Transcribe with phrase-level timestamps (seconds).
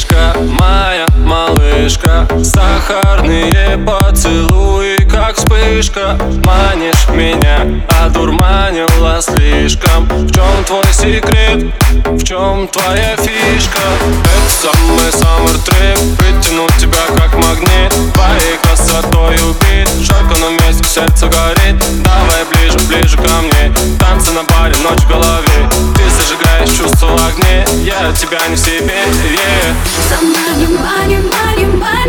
[0.00, 10.84] ты вышка, моя малышка Сахарные поцелуи, как вспышка Манишь меня, одурманила слишком В чем твой
[10.92, 11.72] секрет?
[12.04, 13.80] В чем твоя фишка?
[14.24, 17.92] Это самый саммер трип Притянуть тебя как магнит
[25.10, 25.68] голове.
[25.96, 27.64] Ты зажигаешь чувство в огне.
[27.82, 29.74] Я тебя не в себе, yeah.
[30.22, 31.30] Маним, маним
[31.80, 31.99] меня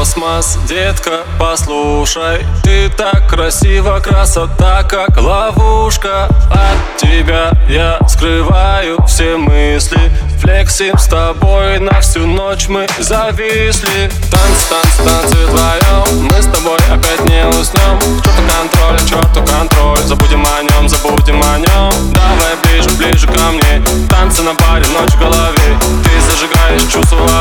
[0.00, 2.46] космос Детка, послушай.
[2.62, 6.26] Ты так красива, красота как ловушка.
[6.50, 10.00] От тебя я скрываю все мысли.
[10.40, 14.10] Флексим с тобой на всю ночь мы зависли.
[14.30, 16.28] Танц, танц, танцы вдвоем.
[16.32, 17.98] Мы с тобой опять не уснем.
[17.98, 19.98] К черту контроль, к черту контроль.
[20.06, 20.59] Забудем о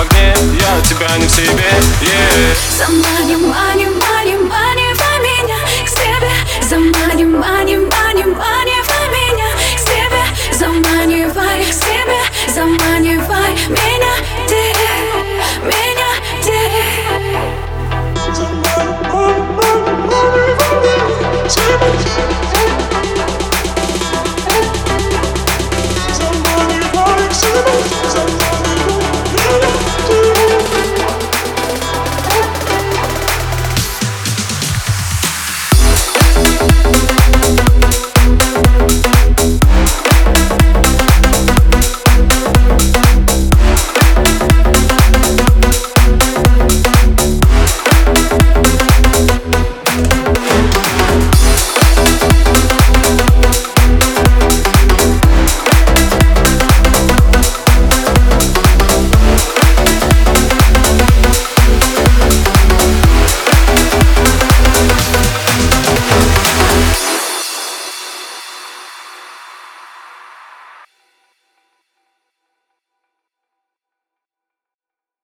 [0.01, 1.69] огне Я тебя не в себе,
[2.01, 2.55] yeah.
[2.77, 4.18] Сама не мани, мани